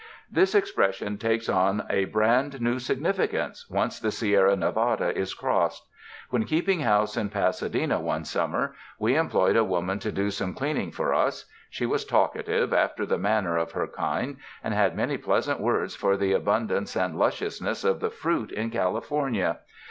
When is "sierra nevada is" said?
4.09-5.35